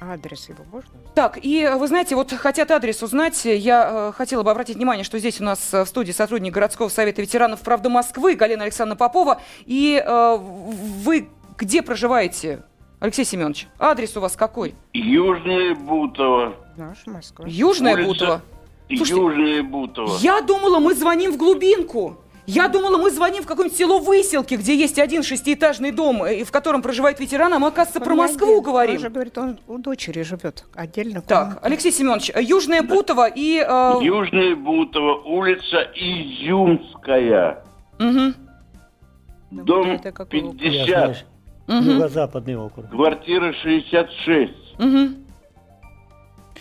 [0.06, 0.90] А адрес его можно?
[1.16, 3.46] Так, и э, вы знаете, вот хотят адрес узнать.
[3.46, 6.90] Я э, хотела бы обратить внимание, что здесь у нас э, в студии сотрудник городского
[6.90, 9.42] совета ветеранов «Правда Москвы» Галина Александровна Попова.
[9.66, 12.64] И э, вы где проживаете,
[13.00, 13.68] Алексей Семенович?
[13.80, 14.76] Адрес у вас какой?
[14.94, 16.56] Южное Бутово.
[16.76, 17.46] Наша Москва.
[17.48, 18.42] Южная Улица- Бутово.
[18.88, 20.18] Слушайте, Южное Бутово.
[20.20, 22.18] Я думала, мы звоним в глубинку.
[22.46, 26.52] Я думала, мы звоним в какое-нибудь село Выселки, где есть один шестиэтажный дом, э, в
[26.52, 28.64] котором проживает ветеран, а мы, оказывается, про Москву один.
[28.64, 28.96] говорим.
[28.96, 31.22] Он же говорит, он у дочери живет отдельно.
[31.22, 31.60] Так.
[31.62, 33.64] Алексей Семенович, э, Южная Бутово и...
[33.66, 37.64] э, Южное Бутово, улица Изюмская.
[38.00, 40.62] Ну, Дом это какой округ?
[40.62, 41.26] Я 50, знаешь,
[41.68, 41.90] Мгм.
[41.92, 42.90] Юго-западный округ.
[42.90, 44.52] квартира 66.
[44.80, 45.23] Мгм.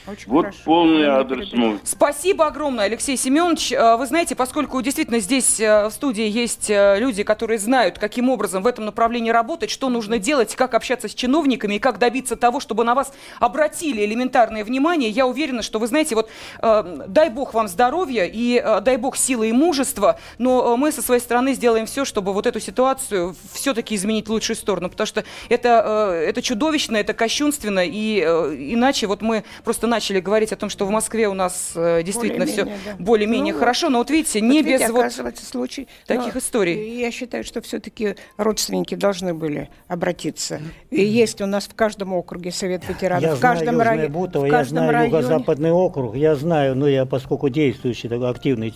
[0.04, 0.58] Очень Вот хорошо.
[0.64, 1.78] полный адрес мой.
[1.84, 3.70] Спасибо огромное, Алексей Семенович.
[3.72, 8.28] Э, Вы знаете, поскольку действительно здесь э, в студии есть э, люди, которые знают, каким
[8.28, 12.34] образом в этом направлении работать, что нужно делать, как общаться с чиновниками и как добиться
[12.34, 16.28] того, чтобы на вас обратили элементарное внимание, я уверена, что вы знаете, вот
[16.60, 21.54] дай бог вам здоровья и дай бог силы и мужества, но мы со своей стороны
[21.54, 26.42] сделаем все, чтобы вот эту ситуацию все-таки изменить в лучшую сторону, потому что это, это
[26.42, 31.28] чудовищно, это кощунственно, и иначе вот мы просто начали говорить о том, что в Москве
[31.28, 33.04] у нас э, действительно все Более-менее, да.
[33.04, 35.00] более-менее Ну, хорошо, но вот видите, Вот не видите, без вот...
[35.00, 35.86] оказывается, случай.
[36.06, 36.98] таких историй.
[36.98, 40.60] Я считаю, что все-таки родственники должны были обратиться.
[40.90, 44.02] И есть у нас в каждом округе совет ветеранов, Я в каждом знаю районе.
[44.04, 45.16] Южное Бутово, в я каждом знаю районе.
[45.16, 48.70] Юго-Западный округ, я знаю, но я поскольку действующий, такой активный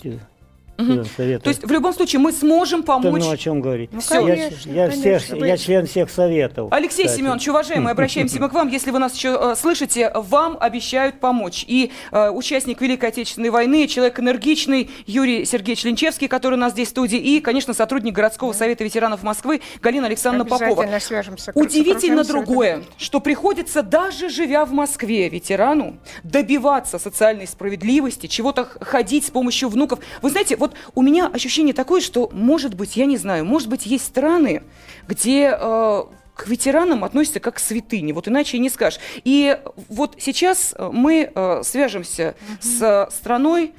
[0.77, 1.43] совета.
[1.43, 3.23] То есть в любом случае мы сможем помочь...
[3.23, 3.89] ну о чем говорить?
[3.91, 6.71] Ну, я, конечно, я конечно, всех, я член всех советов.
[6.71, 7.19] Алексей кстати.
[7.19, 8.69] Семенович, уважаемый, обращаемся мы к вам.
[8.69, 11.65] Если вы нас еще э, слышите, вам обещают помочь.
[11.67, 16.89] И э, участник Великой Отечественной войны, человек энергичный Юрий Сергеевич Линчевский, который у нас здесь
[16.89, 20.85] в студии, и, конечно, сотрудник городского совета ветеранов Москвы Галина Александровна Попова.
[20.99, 21.51] Свяжемся.
[21.55, 29.29] Удивительно другое, что приходится даже живя в Москве ветерану добиваться социальной справедливости, чего-то ходить с
[29.29, 29.99] помощью внуков.
[30.21, 33.85] Вы знаете, вот у меня ощущение такое, что, может быть, я не знаю, может быть,
[33.85, 34.63] есть страны,
[35.07, 36.03] где э,
[36.35, 38.99] к ветеранам относятся как к святыне, вот иначе и не скажешь.
[39.23, 39.57] И
[39.89, 43.73] вот сейчас э, мы э, свяжемся с э, страной,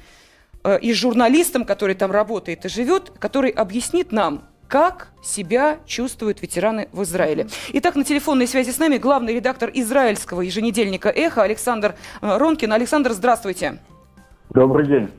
[0.63, 6.41] э, и с журналистом, который там работает и живет, который объяснит нам, как себя чувствуют
[6.41, 7.47] ветераны в Израиле.
[7.73, 12.71] Итак, на телефонной связи с нами главный редактор израильского еженедельника «Эхо» Александр э, Ронкин.
[12.71, 13.79] Александр, здравствуйте.
[14.49, 15.11] Добрый день.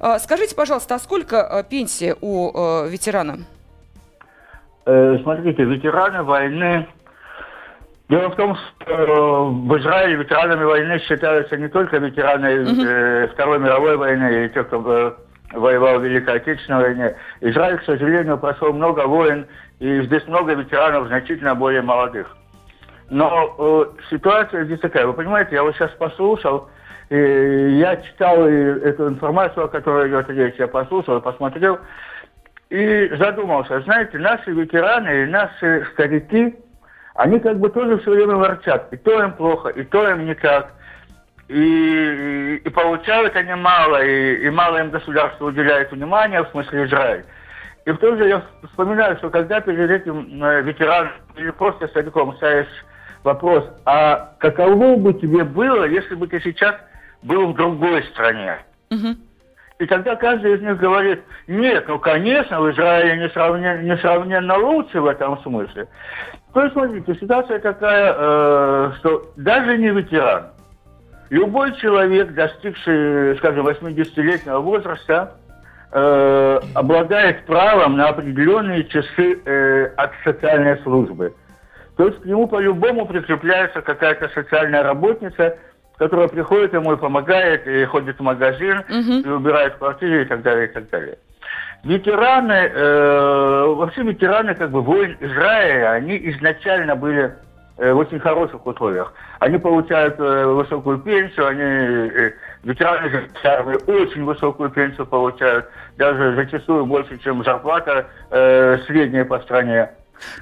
[0.00, 3.38] Э, Скажите, пожалуйста, а сколько э, пенсия у э, ветерана?
[4.86, 6.88] Э, смотрите, ветераны войны.
[8.08, 13.60] Дело в том, что э, в Израиле ветеранами войны считаются не только ветераны э, Второй
[13.60, 15.16] мировой войны и те, кто
[15.52, 17.16] воевал в Великой Отечественной войне.
[17.40, 19.46] Израиль, к сожалению, прошел много войн,
[19.78, 22.36] и здесь много ветеранов, значительно более молодых.
[23.10, 25.06] Но э, ситуация здесь такая.
[25.06, 26.68] Вы понимаете, я вот сейчас послушал,
[27.10, 31.78] и я читал эту информацию, о которой идет речь, я послушал, посмотрел,
[32.70, 33.80] и задумался.
[33.82, 36.56] Знаете, наши ветераны и наши старики,
[37.14, 38.90] они как бы тоже все время ворчат.
[38.92, 40.72] И то им плохо, и то им не так.
[41.48, 47.24] И, и, получают они мало, и, и мало им государство уделяет внимания, в смысле Израиль.
[47.84, 52.34] И в то же я вспоминаю, что когда перед этим э, ветераном или просто стариком
[52.36, 52.86] ставишь
[53.22, 56.76] вопрос, а каково бы тебе было, если бы ты сейчас
[57.22, 58.58] был в другой стране?
[58.90, 59.16] Угу.
[59.82, 65.06] И тогда каждый из них говорит, нет, ну, конечно, в Израиле несравненно, несравненно лучше в
[65.06, 65.88] этом смысле.
[66.54, 70.50] То есть, смотрите, ситуация такая, э, что даже не ветеран,
[71.30, 75.32] любой человек, достигший, скажем, 80-летнего возраста,
[75.90, 81.34] э, обладает правом на определенные часы э, от социальной службы.
[81.96, 85.56] То есть к нему по-любому прикрепляется какая-то социальная работница–
[86.02, 89.12] которая приходит ему и помогает, и ходит в магазин, угу.
[89.24, 91.16] и убирает квартиру и так далее, и так далее.
[91.84, 97.34] Ветераны, э, вообще ветераны как бы войн Израиля, они изначально были
[97.78, 99.14] э, в очень хороших условиях.
[99.38, 102.32] Они получают э, высокую пенсию, они, э,
[102.64, 105.66] ветераны армии очень высокую пенсию получают,
[105.98, 109.90] даже зачастую больше, чем зарплата э, средняя по стране.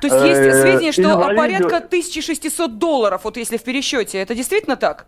[0.00, 1.36] То есть есть э, сведения, что инвалиду...
[1.36, 4.22] порядка 1600 долларов, вот если в пересчете.
[4.22, 5.06] Это действительно так?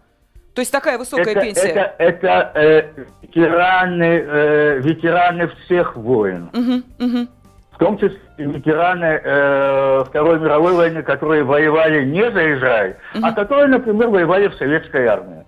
[0.54, 1.68] То есть такая высокая это, пенсия?
[1.68, 6.50] Это, это э, ветераны, э, ветераны всех войн.
[6.52, 7.28] Угу, угу.
[7.72, 13.24] В том числе ветераны э, Второй мировой войны, которые воевали не за Израиль, угу.
[13.24, 15.44] а которые, например, воевали в советской армии.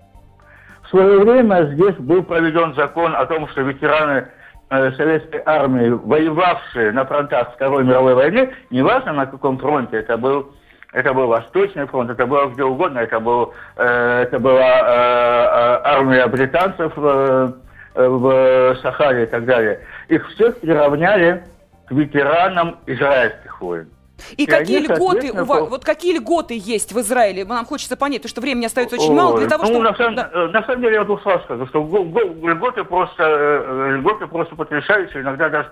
[0.85, 4.29] В свое время здесь был проведен закон о том, что ветераны
[4.71, 10.51] э, советской армии, воевавшие на фронтах Второй мировой войны, неважно на каком фронте это был
[10.95, 15.81] это был Восточный фронт, это было где угодно, это, был, э, это была э, э
[15.85, 17.53] армия британцев э,
[17.95, 19.81] э, в Сахаре и так далее.
[20.09, 21.43] Их всех приравняли
[21.87, 23.89] к ветеранам израильских войн.
[24.37, 27.45] И, и какие льготы у вас, вот какие льготы есть в Израиле?
[27.45, 29.85] Нам хочется понять, потому что времени остается очень мало для того, ну, чтобы...
[29.85, 30.31] На самом, да.
[30.53, 35.49] на самом деле я двух слов скажу, что льготы просто, э, льготы просто потрясающие, иногда
[35.49, 35.71] даже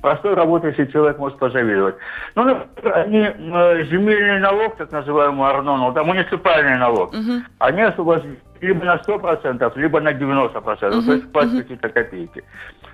[0.00, 1.94] простой работающий человек может позавидовать.
[2.34, 7.42] Ну, например, они э, земельный налог, так называемый Арнону, да, муниципальный налог, угу.
[7.58, 11.60] они освобождены либо на 100%, либо на 90%, угу, то есть платят угу.
[11.62, 12.44] какие-то копейки.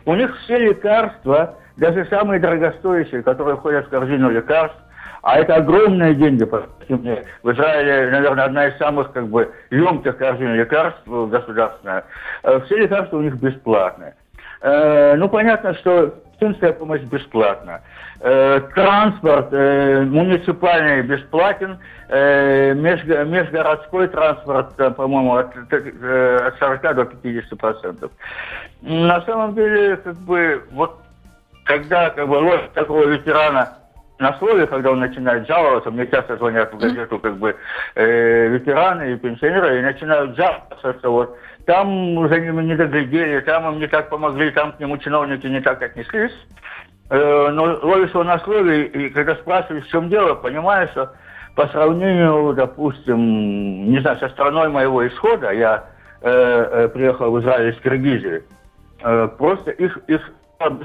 [0.04, 4.78] У них все лекарства, даже самые дорогостоящие, которые входят в корзину лекарств,
[5.22, 6.44] а это огромные деньги,
[6.88, 7.24] мне.
[7.42, 12.04] В Израиле, наверное, одна из самых как бы емких корзин лекарств государственная.
[12.42, 14.14] Э, все лекарства у них бесплатные.
[14.62, 17.83] Э, ну, понятно, что медицинская помощь бесплатна.
[18.20, 21.78] Э, транспорт муниципальный бесплатен,
[22.09, 28.11] межгородской транспорт, по-моему, от, от 40 до 50 процентов.
[28.83, 30.98] На самом деле, как бы, вот
[31.64, 33.80] когда как бы роль такого ветерана
[34.20, 37.56] на слове, когда он начинает жаловаться, мне часто звонят в газету как бы
[37.94, 43.72] э, ветераны и пенсионеры и начинают жаловаться, что вот там за ними не доглядели, там
[43.72, 46.35] им не так помогли, там к нему чиновники не так отнеслись.
[47.09, 51.12] Э, но ловишь его на слове, и когда спрашиваешь, в чем дело, понимаешь, что
[51.56, 55.85] по сравнению, допустим, не знаю, со страной моего исхода, я
[56.20, 58.42] э, э, приехал в Израиль из Киргизии,
[59.02, 60.30] э, просто их, их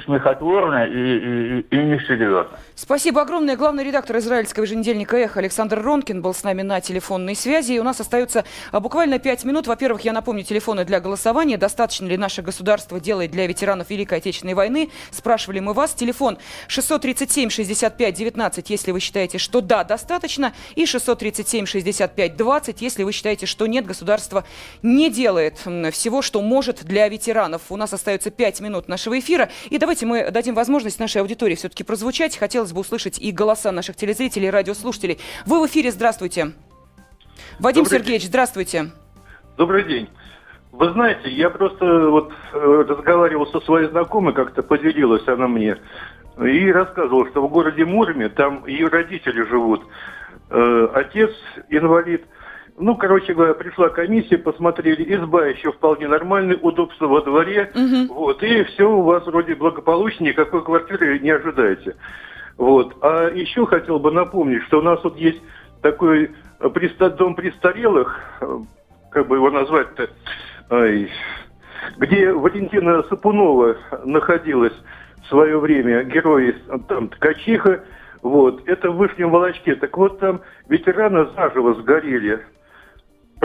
[0.06, 2.58] смехотворно и, и, и несерьезно.
[2.78, 3.56] Спасибо огромное.
[3.56, 7.72] Главный редактор израильского еженедельника «Эхо» Александр Ронкин был с нами на телефонной связи.
[7.72, 9.66] И у нас остается а, буквально пять минут.
[9.66, 11.56] Во-первых, я напомню телефоны для голосования.
[11.56, 14.90] Достаточно ли наше государство делает для ветеранов Великой Отечественной войны?
[15.12, 15.94] Спрашивали мы вас.
[15.94, 20.54] Телефон 637-65-19, если вы считаете, что да, достаточно.
[20.76, 24.44] И 637-65-20, если вы считаете, что нет, государство
[24.84, 25.60] не делает
[25.94, 27.62] всего, что может для ветеранов.
[27.70, 29.50] У нас остается пять минут нашего эфира.
[29.70, 32.36] И давайте мы дадим возможность нашей аудитории все-таки прозвучать.
[32.65, 35.19] Хотелось бы услышать и голоса наших телезрителей радиослушателей.
[35.45, 36.54] Вы в эфире, здравствуйте.
[37.60, 38.30] Вадим Добрый Сергеевич, день.
[38.30, 38.86] здравствуйте.
[39.56, 40.10] Добрый день.
[40.71, 45.78] Вы знаете, я просто вот э, разговаривал со своей знакомой, как-то поделилась она мне,
[46.43, 49.84] и рассказывала, что в городе Мурме там ее родители живут.
[50.49, 51.36] Э, отец
[51.69, 52.25] инвалид,
[52.80, 58.13] ну, короче говоря, пришла комиссия, посмотрели, изба еще вполне нормальная, удобство во дворе, угу.
[58.21, 61.95] вот, и все у вас вроде благополучно, никакой квартиры не ожидаете.
[62.58, 62.96] Вот.
[63.02, 65.41] А еще хотел бы напомнить, что у нас вот есть
[65.82, 66.32] такой
[67.18, 68.20] дом престарелых,
[69.12, 70.10] как бы его назвать-то,
[71.97, 74.74] где Валентина Сапунова находилась
[75.24, 76.56] в свое время, герой
[76.88, 77.84] там Ткачиха,
[78.22, 79.76] вот, это в Вышнем Волочке.
[79.76, 82.41] Так вот там ветераны заживо сгорели.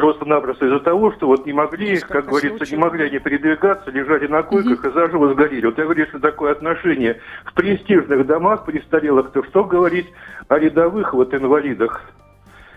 [0.00, 2.78] Просто-напросто из-за того, что вот не могли, Сколько как говорится, случаев?
[2.78, 4.88] не могли они передвигаться, лежали на койках угу.
[4.88, 5.66] и заживо сгорели.
[5.66, 10.06] Вот я говорю, что такое отношение в престижных домах престарелых, то что говорить
[10.48, 12.10] о рядовых вот инвалидах?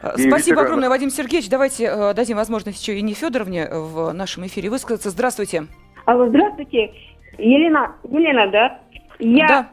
[0.02, 0.66] Спасибо ветеранах.
[0.66, 1.50] огромное, Вадим Сергеевич.
[1.50, 5.10] Давайте э, дадим возможность еще Ине Федоровне в нашем эфире высказаться.
[5.10, 5.68] Здравствуйте.
[6.04, 6.94] Алло, здравствуйте.
[7.38, 8.80] Елена, Елена, да?
[9.20, 9.70] Я, да.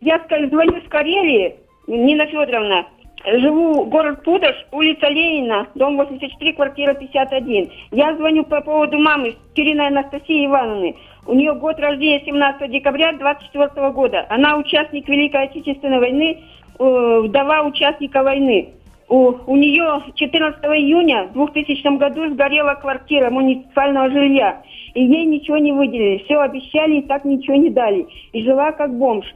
[0.00, 1.56] я звоню с Карелии,
[1.88, 2.86] Нина Федоровна.
[3.26, 7.68] Живу город Пудож, улица Ленина, дом 84, квартира 51.
[7.90, 10.94] Я звоню по поводу мамы Кириной Анастасии Ивановны.
[11.26, 14.26] У нее год рождения 17 декабря 24 года.
[14.28, 16.38] Она участник Великой Отечественной войны,
[16.78, 18.68] э, вдова участника войны.
[19.08, 24.62] У, у нее 14 июня в 2000 году сгорела квартира муниципального жилья.
[24.94, 26.22] И ей ничего не выделили.
[26.24, 28.06] Все обещали и так ничего не дали.
[28.32, 29.26] И жила как бомж.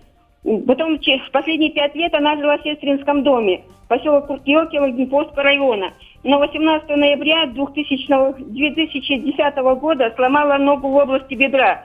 [0.43, 5.93] Потом в последние пять лет она жила в сестринском доме, поселок Куртьёкино, Днепровского района.
[6.25, 11.85] Но 18 ноября 2000, 2010 года сломала ногу в области бедра.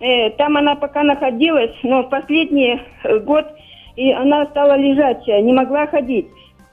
[0.00, 3.46] Э, там она пока находилась, но в последний э, год
[3.96, 6.26] и она стала лежать, не могла ходить.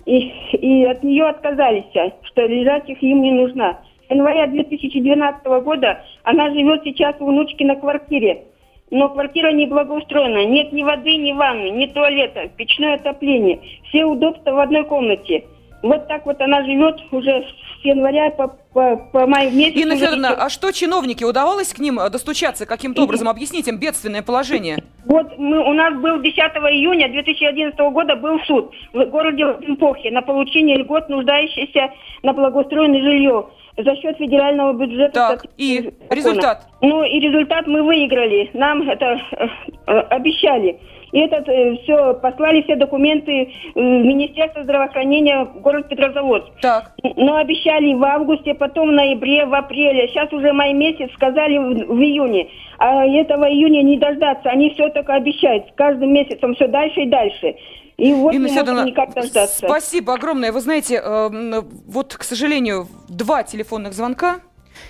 [0.05, 1.91] И, и от нее отказались,
[2.23, 3.79] что лежать их им не нужна.
[4.07, 8.45] С января 2012 года она живет сейчас у внучки на квартире.
[8.91, 10.45] Но квартира не благоустроена.
[10.45, 13.59] Нет ни воды, ни ванны, ни туалета, печное отопление.
[13.89, 15.45] Все удобства в одной комнате.
[15.81, 17.45] Вот так вот она живет уже
[17.81, 19.77] с января по, по, по май месяц.
[19.77, 24.21] Инна Федоровна, а что чиновники, удавалось к ним э, достучаться каким-то образом, объяснить им бедственное
[24.21, 24.79] положение?
[25.05, 30.21] Вот мы, у нас был 10 июня 2011 года был суд в городе Лимпохе на
[30.21, 31.91] получение льгот, нуждающихся
[32.23, 33.47] на благоустроенное жилье
[33.83, 35.13] за счет федерального бюджета.
[35.13, 36.15] Так, и закона.
[36.15, 36.67] результат?
[36.81, 38.49] Ну, и результат мы выиграли.
[38.53, 39.47] Нам это э,
[39.87, 40.79] э, обещали.
[41.11, 46.47] И этот э, все, послали все документы в Министерство здравоохранения город Петрозаводск.
[46.61, 46.91] Так.
[47.15, 50.07] Но обещали в августе, потом в ноябре, в апреле.
[50.09, 52.47] Сейчас уже май месяц, сказали в, в июне.
[52.77, 54.49] А этого июня не дождаться.
[54.49, 55.67] Они все только обещают.
[55.69, 57.55] С каждым месяцем все дальше и дальше.
[57.99, 59.65] И вот Инна Федоровна, никак дождаться.
[59.67, 60.51] спасибо огромное.
[60.51, 64.39] Вы знаете, э, вот, к сожалению, два телефонных звонка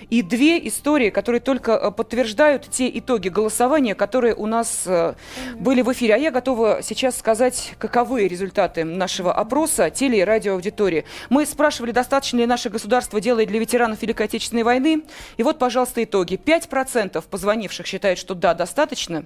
[0.09, 5.15] и две истории, которые только э, подтверждают те итоги голосования, которые у нас э,
[5.55, 6.15] были в эфире.
[6.15, 11.05] А я готова сейчас сказать, каковы результаты нашего опроса теле- и радиоаудитории.
[11.29, 15.03] Мы спрашивали, достаточно ли наше государство делает для ветеранов Великой Отечественной войны.
[15.37, 16.35] И вот, пожалуйста, итоги.
[16.35, 19.25] 5% позвонивших считают, что да, достаточно.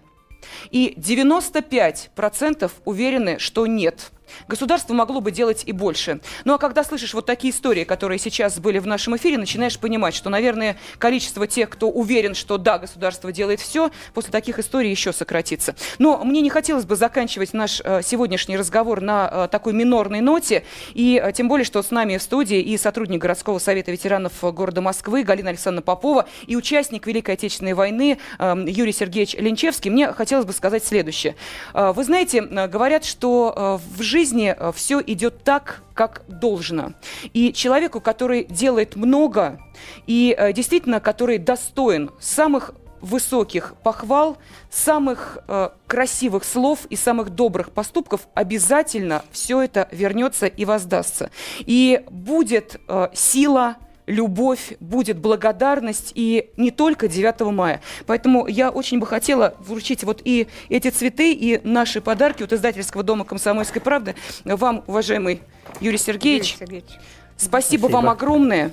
[0.71, 4.11] И 95% уверены, что нет.
[4.47, 6.19] Государство могло бы делать и больше.
[6.45, 10.13] Ну а когда слышишь вот такие истории, которые сейчас были в нашем эфире, начинаешь понимать,
[10.13, 15.13] что, наверное, количество тех, кто уверен, что да, государство делает все, после таких историй еще
[15.13, 15.75] сократится.
[15.99, 20.63] Но мне не хотелось бы заканчивать наш э, сегодняшний разговор на э, такой минорной ноте,
[20.93, 24.81] и э, тем более, что с нами в студии и сотрудник городского совета ветеранов города
[24.81, 29.91] Москвы Галина Александровна Попова, и участник Великой Отечественной войны э, Юрий Сергеевич Ленчевский.
[29.91, 31.35] Мне хотелось бы сказать следующее.
[31.73, 36.93] Вы знаете, говорят, что в жизни жизни э, все идет так, как должно.
[37.33, 39.59] И человеку, который делает много
[40.07, 44.37] и э, действительно, который достоин самых высоких похвал,
[44.71, 51.29] самых э, красивых слов и самых добрых поступков, обязательно все это вернется и воздастся.
[51.59, 57.81] И будет э, сила, любовь, будет благодарность и не только 9 мая.
[58.05, 63.03] Поэтому я очень бы хотела вручить вот и эти цветы, и наши подарки от издательского
[63.03, 65.41] дома «Комсомольской правды» вам, уважаемый
[65.79, 66.53] Юрий Сергеевич.
[66.53, 66.91] Юрий Сергеевич.
[67.37, 68.71] Спасибо, Спасибо вам огромное.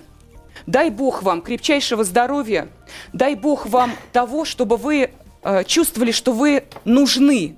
[0.67, 2.69] Дай Бог вам крепчайшего здоровья.
[3.13, 5.11] Дай Бог вам того, чтобы вы
[5.43, 7.57] э, чувствовали, что вы нужны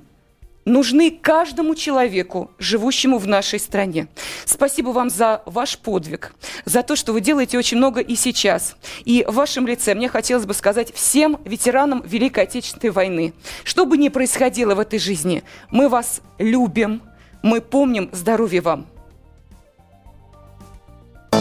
[0.64, 4.08] нужны каждому человеку, живущему в нашей стране.
[4.44, 6.34] Спасибо вам за ваш подвиг,
[6.64, 8.76] за то, что вы делаете очень много и сейчас.
[9.04, 13.32] И в вашем лице мне хотелось бы сказать всем ветеранам Великой Отечественной войны,
[13.64, 17.02] что бы ни происходило в этой жизни, мы вас любим,
[17.42, 18.91] мы помним здоровье вам.